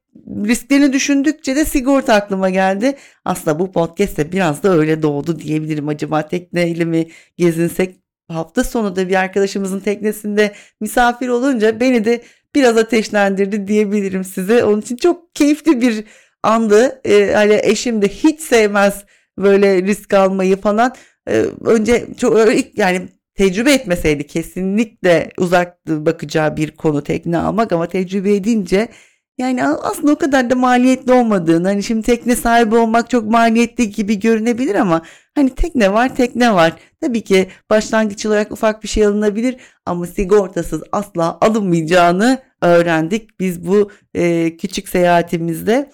risklerini 0.45 0.93
düşündükçe 0.93 1.55
de 1.55 1.65
sigorta 1.65 2.13
aklıma 2.13 2.49
geldi. 2.49 2.95
Aslında 3.25 3.59
bu 3.59 3.71
podcast 3.71 4.17
de 4.17 4.31
biraz 4.31 4.63
da 4.63 4.77
öyle 4.77 5.01
doğdu 5.01 5.39
diyebilirim. 5.39 5.87
Acaba 5.87 6.27
tekneyle 6.27 6.85
mi 6.85 7.07
gezinsek? 7.37 7.95
Hafta 8.27 8.63
sonu 8.63 8.95
da 8.95 9.09
bir 9.09 9.15
arkadaşımızın 9.15 9.79
teknesinde 9.79 10.51
misafir 10.81 11.27
olunca 11.27 11.79
beni 11.79 12.05
de 12.05 12.21
biraz 12.55 12.77
ateşlendirdi 12.77 13.67
diyebilirim 13.67 14.23
size. 14.23 14.63
Onun 14.63 14.81
için 14.81 14.95
çok 14.95 15.35
keyifli 15.35 15.81
bir 15.81 16.03
andı. 16.43 17.01
Ee, 17.05 17.31
hani 17.33 17.59
eşim 17.63 18.01
de 18.01 18.07
hiç 18.07 18.41
sevmez 18.41 19.05
böyle 19.37 19.83
risk 19.83 20.13
almayı 20.13 20.57
falan. 20.57 20.95
Ee, 21.27 21.45
önce 21.65 22.07
çok 22.17 22.37
yani 22.77 23.07
tecrübe 23.35 23.73
etmeseydi 23.73 24.27
kesinlikle 24.27 25.29
uzak 25.37 25.87
bakacağı 25.87 26.57
bir 26.57 26.71
konu 26.71 27.03
tekne 27.03 27.37
almak 27.37 27.71
ama 27.71 27.87
tecrübe 27.87 28.35
edince 28.35 28.87
yani 29.37 29.63
aslında 29.63 30.11
o 30.11 30.15
kadar 30.15 30.49
da 30.49 30.55
maliyetli 30.55 31.13
olmadığını 31.13 31.67
hani 31.67 31.83
şimdi 31.83 32.01
tekne 32.01 32.35
sahibi 32.35 32.75
olmak 32.75 33.09
çok 33.09 33.25
maliyetli 33.31 33.89
gibi 33.89 34.19
görünebilir 34.19 34.75
ama 34.75 35.01
hani 35.35 35.55
tekne 35.55 35.93
var 35.93 36.15
tekne 36.15 36.53
var. 36.53 36.73
Tabii 37.01 37.21
ki 37.21 37.47
başlangıç 37.69 38.25
olarak 38.25 38.51
ufak 38.51 38.83
bir 38.83 38.87
şey 38.87 39.05
alınabilir 39.05 39.57
ama 39.85 40.07
sigortasız 40.07 40.83
asla 40.91 41.37
alınmayacağını 41.41 42.41
öğrendik 42.61 43.39
biz 43.39 43.67
bu 43.67 43.91
e, 44.13 44.57
küçük 44.57 44.89
seyahatimizde. 44.89 45.91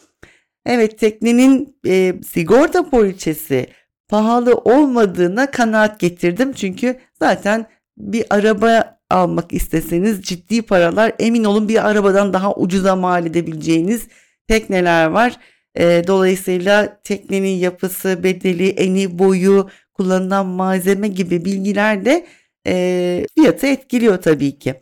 Evet 0.66 1.00
teknenin 1.00 1.78
e, 1.88 2.14
sigorta 2.24 2.90
poliçesi 2.90 3.68
pahalı 4.08 4.56
olmadığına 4.56 5.52
kanaat 5.52 6.00
getirdim. 6.00 6.54
Çünkü 6.54 7.00
zaten 7.20 7.66
bir 7.98 8.26
araba 8.30 9.01
almak 9.12 9.54
isteseniz 9.54 10.22
ciddi 10.22 10.62
paralar 10.62 11.12
emin 11.20 11.44
olun 11.44 11.70
bir 11.70 11.90
arabadan 11.90 12.34
daha 12.34 12.56
ucuza 12.56 12.96
mal 12.96 13.26
edebileceğiniz 13.26 14.08
tekneler 14.48 15.06
var. 15.06 15.38
E, 15.76 16.04
dolayısıyla 16.08 17.02
teknenin 17.04 17.58
yapısı, 17.58 18.24
bedeli, 18.24 18.70
eni, 18.70 19.20
boyu, 19.20 19.70
kullanılan 19.94 20.46
malzeme 20.46 21.08
gibi 21.08 21.46
bilgiler 21.46 22.06
de 22.06 22.26
e, 22.68 23.26
fiyatı 23.36 23.68
etkiliyor 23.68 24.22
tabii 24.22 24.60
ki. 24.60 24.76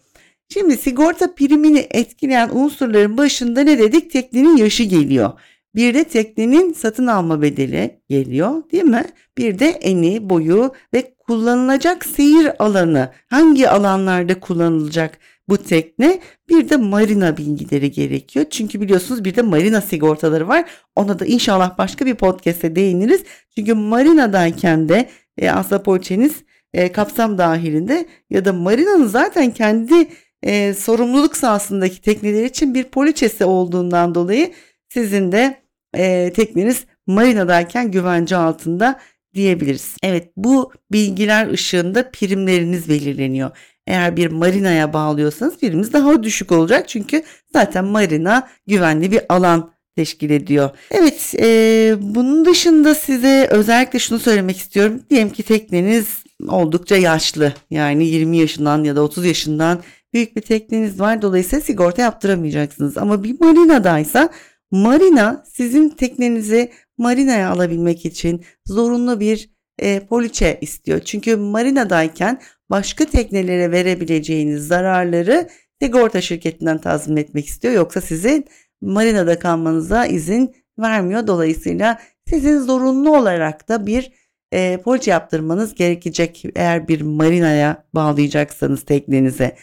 Şimdi 0.54 0.78
sigorta 0.78 1.36
primini 1.36 1.88
etkileyen 1.92 2.50
unsurların 2.54 3.18
başında 3.18 3.62
ne 3.62 3.80
dedik? 3.80 4.12
Teknenin 4.12 4.58
yaşı 4.58 4.84
geliyor. 4.84 5.32
Bir 5.76 5.94
de 5.94 6.04
teknenin 6.04 6.74
satın 6.74 7.08
alma 7.08 7.42
bedeli 7.42 8.02
geliyor 8.10 8.72
değil 8.72 8.84
mi? 8.84 9.06
Bir 9.38 9.60
de 9.60 9.68
eni, 9.68 10.30
boyu 10.30 10.74
ve 10.94 11.14
kullanılacak 11.20 12.06
seyir 12.06 12.64
alanı. 12.64 13.12
Hangi 13.30 13.70
alanlarda 13.70 14.40
kullanılacak 14.40 15.18
bu 15.50 15.58
tekne? 15.58 16.20
Bir 16.50 16.70
de 16.70 16.78
marina 16.78 17.38
bilgileri 17.38 17.92
gerekiyor. 17.92 18.46
Çünkü 18.50 18.82
biliyorsunuz 18.82 19.24
bir 19.24 19.36
de 19.36 19.42
marina 19.42 19.82
sigortaları 19.82 20.48
var. 20.48 20.70
Ona 20.96 21.20
da 21.20 21.26
inşallah 21.26 21.78
başka 21.78 22.06
bir 22.06 22.16
podcast'te 22.16 22.76
değiniriz. 22.76 23.24
Çünkü 23.58 23.74
marinadayken 23.74 24.90
de 24.90 25.10
e, 25.38 25.50
aslında 25.50 25.84
poliçeniz 25.84 26.34
e, 26.74 26.92
kapsam 26.92 27.38
dahilinde 27.38 28.06
ya 28.30 28.46
da 28.46 28.54
marinanın 28.54 29.08
zaten 29.08 29.52
kendi 29.52 30.08
e, 30.44 30.74
sorumluluk 30.74 31.38
sahasındaki 31.38 32.02
tekneler 32.02 32.44
için 32.44 32.74
bir 32.74 32.84
poliçesi 32.84 33.46
olduğundan 33.46 34.16
dolayı 34.16 34.52
sizin 34.90 35.32
de 35.32 35.59
e, 35.98 36.34
tekneniz 36.36 36.86
marinadayken 37.08 37.92
güvence 37.92 38.36
altında 38.36 39.00
diyebiliriz. 39.34 39.96
Evet 40.04 40.32
bu 40.38 40.72
bilgiler 40.92 41.52
ışığında 41.52 42.12
primleriniz 42.12 42.90
belirleniyor. 42.90 43.52
Eğer 43.88 44.18
bir 44.18 44.28
marinaya 44.28 44.94
bağlıyorsanız 44.94 45.58
primimiz 45.58 45.94
daha 45.94 46.24
düşük 46.24 46.52
olacak 46.52 46.90
çünkü 46.90 47.24
zaten 47.54 47.86
marina 47.86 48.48
güvenli 48.68 49.12
bir 49.12 49.22
alan 49.30 49.72
teşkil 49.96 50.30
ediyor. 50.30 50.70
Evet 50.92 51.36
e, 51.40 51.96
bunun 52.00 52.46
dışında 52.46 52.96
size 52.96 53.48
özellikle 53.52 54.00
şunu 54.00 54.20
söylemek 54.20 54.58
istiyorum. 54.58 55.02
Diyelim 55.10 55.30
ki 55.30 55.44
tekneniz 55.44 56.24
oldukça 56.48 56.96
yaşlı 56.96 57.54
yani 57.70 58.08
20 58.08 58.38
yaşından 58.38 58.84
ya 58.84 58.96
da 58.96 59.02
30 59.02 59.26
yaşından 59.26 59.80
büyük 60.14 60.36
bir 60.36 60.42
tekneniz 60.42 61.00
var. 61.00 61.22
Dolayısıyla 61.22 61.66
sigorta 61.66 62.02
yaptıramayacaksınız. 62.02 62.98
Ama 62.98 63.24
bir 63.24 63.40
marinadaysa 63.40 64.30
marina 64.72 65.44
sizin 65.54 65.90
teknenizi 65.90 66.72
marinaya 66.98 67.50
alabilmek 67.50 68.06
için 68.06 68.46
zorunlu 68.66 69.20
bir 69.20 69.50
e, 69.80 70.00
poliçe 70.00 70.58
istiyor. 70.62 71.00
Çünkü 71.00 71.36
marinadayken 71.36 72.42
başka 72.70 73.06
teknelere 73.06 73.72
verebileceğiniz 73.72 74.68
zararları 74.68 75.50
sigorta 75.82 76.22
şirketinden 76.22 76.78
tazmin 76.78 77.18
etmek 77.18 77.46
istiyor. 77.48 77.74
Yoksa 77.74 78.02
sizin 78.02 78.46
marinada 78.82 79.40
kalmanıza 79.40 80.06
izin 80.06 80.56
vermiyor. 80.80 81.28
Dolayısıyla 81.28 82.00
sizin 82.30 82.60
zorunlu 82.60 83.18
olarak 83.18 83.70
da 83.70 83.88
bir 83.88 84.12
e, 84.52 84.78
poliçe 84.78 85.12
yaptırmanız 85.12 85.76
gerekecek 85.76 86.46
eğer 86.56 86.88
bir 86.88 87.02
marinaya 87.02 87.84
bağlayacaksanız 87.94 88.86
teknenize. 88.86 89.56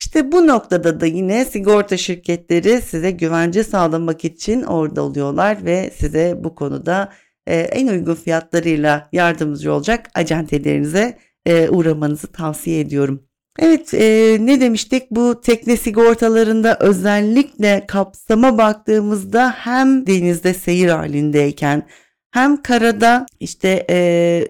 İşte 0.00 0.32
bu 0.32 0.46
noktada 0.46 1.00
da 1.00 1.06
yine 1.06 1.44
sigorta 1.44 1.96
şirketleri 1.96 2.82
size 2.82 3.10
güvence 3.10 3.64
sağlamak 3.64 4.24
için 4.24 4.62
orada 4.62 5.02
oluyorlar 5.02 5.64
ve 5.64 5.90
size 5.96 6.34
bu 6.44 6.54
konuda 6.54 7.12
e, 7.46 7.56
en 7.56 7.86
uygun 7.86 8.14
fiyatlarıyla 8.14 9.08
yardımcı 9.12 9.72
olacak 9.72 10.06
acentelerinize 10.14 11.18
e, 11.46 11.68
uğramanızı 11.68 12.26
tavsiye 12.26 12.80
ediyorum. 12.80 13.22
Evet 13.58 13.94
e, 13.94 14.36
ne 14.40 14.60
demiştik 14.60 15.10
bu 15.10 15.40
tekne 15.40 15.76
sigortalarında 15.76 16.76
özellikle 16.80 17.84
kapsama 17.88 18.58
baktığımızda 18.58 19.50
hem 19.50 20.06
denizde 20.06 20.54
seyir 20.54 20.88
halindeyken 20.88 21.86
hem 22.30 22.62
karada 22.62 23.26
işte 23.40 23.86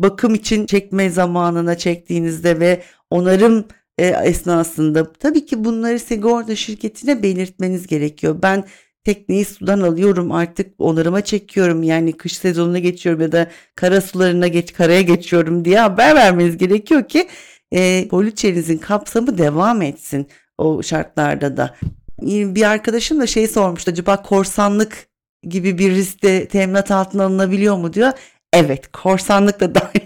bakım 0.00 0.34
için 0.34 0.66
çekme 0.66 1.10
zamanına 1.10 1.78
çektiğinizde 1.78 2.60
ve 2.60 2.82
onarım 3.10 3.64
e, 3.98 4.06
esnasında 4.06 5.12
tabii 5.12 5.46
ki 5.46 5.64
bunları 5.64 5.98
sigorta 5.98 6.56
şirketine 6.56 7.22
belirtmeniz 7.22 7.86
gerekiyor. 7.86 8.36
Ben 8.42 8.64
tekneyi 9.04 9.44
sudan 9.44 9.80
alıyorum 9.80 10.32
artık 10.32 10.74
onarıma 10.78 11.20
çekiyorum 11.20 11.82
yani 11.82 12.12
kış 12.12 12.36
sezonuna 12.36 12.78
geçiyorum 12.78 13.20
ya 13.20 13.32
da 13.32 13.50
kara 13.74 14.00
sularına 14.00 14.48
geç 14.48 14.72
karaya 14.72 15.02
geçiyorum 15.02 15.64
diye 15.64 15.80
haber 15.80 16.14
vermeniz 16.14 16.56
gerekiyor 16.58 17.08
ki 17.08 17.28
e, 17.72 18.08
poliçenizin 18.08 18.78
kapsamı 18.78 19.38
devam 19.38 19.82
etsin 19.82 20.28
o 20.58 20.82
şartlarda 20.82 21.56
da. 21.56 21.76
Bir 22.22 22.62
arkadaşım 22.62 23.20
da 23.20 23.26
şey 23.26 23.48
sormuştu 23.48 23.90
acaba 23.90 24.22
korsanlık 24.22 25.08
gibi 25.42 25.78
bir 25.78 25.90
riskte 25.90 26.48
teminat 26.48 26.90
altına 26.90 27.24
alınabiliyor 27.24 27.76
mu 27.76 27.92
diyor. 27.92 28.12
Evet 28.52 28.92
korsanlık 28.92 29.60
da 29.60 29.74
dahil 29.74 30.00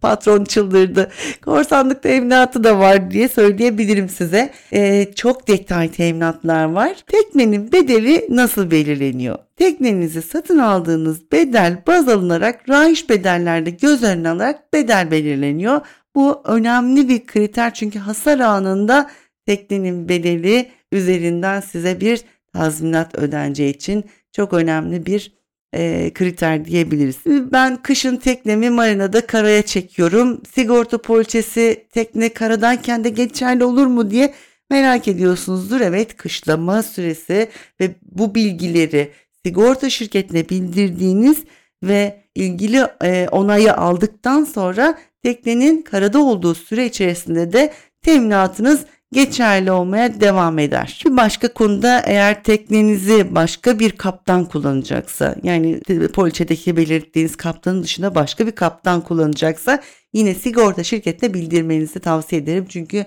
patron 0.00 0.44
çıldırdı. 0.44 1.10
Korsanlık 1.44 2.02
teminatı 2.02 2.64
da 2.64 2.78
var 2.78 3.10
diye 3.10 3.28
söyleyebilirim 3.28 4.08
size. 4.08 4.50
Ee, 4.72 5.06
çok 5.14 5.48
detay 5.48 5.90
teminatlar 5.90 6.64
var. 6.64 6.96
Teknenin 7.06 7.72
bedeli 7.72 8.26
nasıl 8.30 8.70
belirleniyor? 8.70 9.38
Teknenizi 9.56 10.22
satın 10.22 10.58
aldığınız 10.58 11.32
bedel 11.32 11.82
baz 11.86 12.08
alınarak 12.08 12.68
rahiç 12.68 13.10
bedellerde 13.10 13.70
göz 13.70 14.02
önüne 14.02 14.28
alarak 14.28 14.72
bedel 14.72 15.10
belirleniyor. 15.10 15.80
Bu 16.14 16.42
önemli 16.44 17.08
bir 17.08 17.26
kriter 17.26 17.74
çünkü 17.74 17.98
hasar 17.98 18.38
anında 18.38 19.10
teknenin 19.46 20.08
bedeli 20.08 20.68
üzerinden 20.92 21.60
size 21.60 22.00
bir 22.00 22.20
tazminat 22.52 23.14
ödeneceği 23.14 23.74
için 23.74 24.04
çok 24.32 24.52
önemli 24.52 25.06
bir 25.06 25.37
e, 25.74 26.10
kriter 26.14 26.64
diyebiliriz. 26.64 27.16
Ben 27.26 27.82
kışın 27.82 28.16
teknemi 28.16 28.70
marinada 28.70 29.26
karaya 29.26 29.62
çekiyorum. 29.62 30.42
Sigorta 30.54 30.98
poliçesi 30.98 31.86
tekne 31.92 32.28
karadayken 32.28 33.04
de 33.04 33.08
geçerli 33.08 33.64
olur 33.64 33.86
mu 33.86 34.10
diye 34.10 34.34
merak 34.70 35.08
ediyorsunuzdur. 35.08 35.80
Evet 35.80 36.16
kışlama 36.16 36.82
süresi 36.82 37.48
ve 37.80 37.90
bu 38.02 38.34
bilgileri 38.34 39.12
sigorta 39.44 39.90
şirketine 39.90 40.48
bildirdiğiniz 40.48 41.44
ve 41.82 42.22
ilgili 42.34 42.86
e, 43.04 43.28
onayı 43.32 43.74
aldıktan 43.74 44.44
sonra 44.44 44.98
teknenin 45.22 45.82
karada 45.82 46.18
olduğu 46.18 46.54
süre 46.54 46.86
içerisinde 46.86 47.52
de 47.52 47.72
teminatınız 48.02 48.84
geçerli 49.12 49.72
olmaya 49.72 50.20
devam 50.20 50.58
eder. 50.58 51.02
Bir 51.06 51.16
başka 51.16 51.52
konuda 51.54 52.02
eğer 52.06 52.42
teknenizi 52.42 53.34
başka 53.34 53.78
bir 53.78 53.90
kaptan 53.90 54.44
kullanacaksa 54.44 55.36
yani 55.42 55.80
poliçedeki 56.14 56.76
belirttiğiniz 56.76 57.36
kaptanın 57.36 57.82
dışında 57.82 58.14
başka 58.14 58.46
bir 58.46 58.52
kaptan 58.52 59.00
kullanacaksa 59.00 59.82
yine 60.12 60.34
sigorta 60.34 60.84
şirketine 60.84 61.34
bildirmenizi 61.34 62.00
tavsiye 62.00 62.42
ederim. 62.42 62.66
Çünkü 62.68 63.06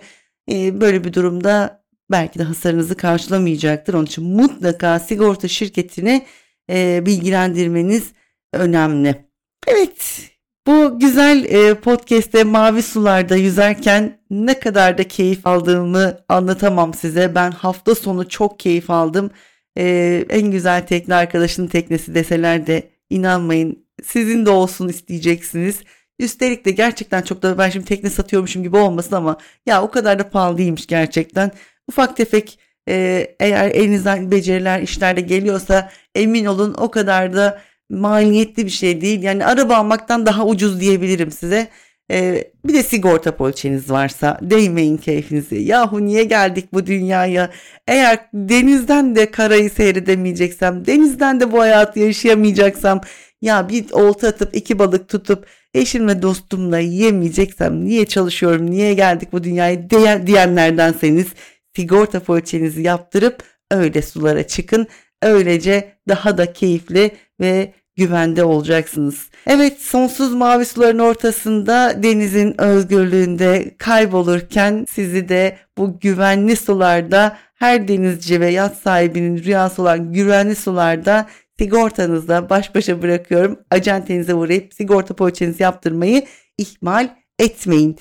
e, 0.52 0.82
böyle 0.82 1.04
bir 1.04 1.14
durumda 1.14 1.84
belki 2.12 2.40
de 2.40 2.44
hasarınızı 2.44 2.98
karşılamayacaktır. 2.98 3.94
Onun 3.94 4.06
için 4.06 4.24
mutlaka 4.24 5.00
sigorta 5.00 5.48
şirketini 5.48 6.26
e, 6.70 7.06
bilgilendirmeniz 7.06 8.12
önemli. 8.54 9.26
Evet 9.68 10.31
bu 10.68 11.00
güzel 11.00 11.46
e, 11.46 11.74
podcast'te 11.74 12.44
mavi 12.44 12.82
sularda 12.82 13.36
yüzerken 13.36 14.20
ne 14.30 14.60
kadar 14.60 14.98
da 14.98 15.08
keyif 15.08 15.48
aldığımı 15.48 16.18
anlatamam 16.30 16.94
size. 16.94 17.36
Ben 17.36 17.52
hafta 17.52 17.96
sonu 17.96 18.30
çok 18.30 18.60
keyif 18.60 18.90
aldım. 18.90 19.32
E, 19.78 20.26
en 20.30 20.52
güzel 20.52 20.88
tekne 20.88 21.16
arkadaşının 21.16 21.68
teknesi 21.68 22.16
deseler 22.16 22.68
de 22.68 22.90
inanmayın 23.10 23.86
sizin 24.04 24.46
de 24.46 24.50
olsun 24.50 24.88
isteyeceksiniz. 24.88 25.80
Üstelik 26.20 26.66
de 26.66 26.72
gerçekten 26.72 27.22
çok 27.22 27.42
da 27.42 27.58
ben 27.58 27.70
şimdi 27.70 27.86
tekne 27.86 28.10
satıyormuşum 28.10 28.64
gibi 28.64 28.78
olmasın 28.78 29.16
ama 29.16 29.38
ya 29.66 29.84
o 29.84 29.92
kadar 29.92 30.20
da 30.20 30.30
pahalı 30.30 30.58
değilmiş 30.58 30.88
gerçekten. 30.88 31.52
Ufak 31.88 32.18
tefek 32.18 32.60
e, 32.90 33.28
eğer 33.40 33.72
elinizden 33.72 34.32
beceriler 34.32 34.82
işlerde 34.82 35.22
geliyorsa 35.22 35.92
emin 36.16 36.46
olun 36.46 36.76
o 36.78 36.92
kadar 36.92 37.34
da 37.34 37.62
maliyetli 37.92 38.66
bir 38.66 38.72
şey 38.72 39.02
değil. 39.02 39.24
Yani 39.24 39.46
araba 39.46 39.76
almaktan 39.76 40.26
daha 40.26 40.46
ucuz 40.46 40.82
diyebilirim 40.82 41.32
size. 41.32 41.68
Ee, 42.12 42.52
bir 42.66 42.74
de 42.74 42.84
sigorta 42.84 43.36
poliçeniz 43.36 43.92
varsa 43.92 44.40
değmeyin 44.42 44.98
keyfinizi. 44.98 45.56
Yahu 45.56 46.06
niye 46.06 46.24
geldik 46.24 46.74
bu 46.74 46.86
dünyaya? 46.86 47.50
Eğer 47.88 48.20
denizden 48.34 49.16
de 49.16 49.32
karayı 49.32 49.70
seyredemeyeceksem, 49.70 50.86
denizden 50.86 51.40
de 51.40 51.52
bu 51.52 51.60
hayatı 51.60 52.00
yaşayamayacaksam, 52.00 53.02
ya 53.42 53.70
bir 53.70 53.92
olta 53.92 54.28
atıp 54.28 54.56
iki 54.56 54.80
balık 54.80 55.10
tutup 55.10 55.46
eşimle 55.74 56.22
dostumla 56.22 56.80
yiyemeyeceksem 56.80 57.86
niye 57.86 58.06
çalışıyorum, 58.06 58.72
niye 58.72 58.94
geldik 58.94 59.30
bu 59.32 59.44
dünyaya 59.44 59.90
diyen, 59.90 60.28
diyenlerdenseniz 60.28 61.28
sigorta 61.76 62.20
poliçenizi 62.20 62.82
yaptırıp 62.82 63.44
öyle 63.72 64.02
sulara 64.02 64.48
çıkın. 64.48 64.88
Öylece 65.22 65.94
daha 66.08 66.38
da 66.38 66.54
keyifli 66.54 67.12
ve 67.42 67.74
güvende 67.96 68.44
olacaksınız. 68.44 69.30
Evet 69.48 69.82
sonsuz 69.82 70.34
mavi 70.34 70.66
suların 70.66 71.00
ortasında 71.00 72.04
denizin 72.04 72.62
özgürlüğünde 72.62 73.76
kaybolurken 73.78 74.86
sizi 74.90 75.30
de 75.30 75.58
bu 75.78 76.00
güvenli 76.00 76.56
sularda 76.56 77.38
her 77.56 77.88
denizci 77.88 78.42
ve 78.42 78.48
yat 78.52 78.78
sahibinin 78.78 79.44
rüyası 79.44 79.82
olan 79.82 80.14
güvenli 80.14 80.56
sularda 80.56 81.28
sigortanızla 81.60 82.50
baş 82.50 82.76
başa 82.76 83.02
bırakıyorum. 83.02 83.60
Acentenize 83.72 84.34
uğrayıp 84.34 84.74
sigorta 84.74 85.14
poliçenizi 85.14 85.64
yaptırmayı 85.64 86.26
ihmal 86.58 87.10
etmeyin. 87.40 87.98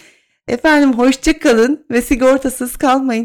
Efendim 0.49 0.93
hoşça 0.93 1.39
kalın 1.39 1.87
ve 1.91 2.03
sigortasız 2.03 2.77
kalmayın. 2.77 3.19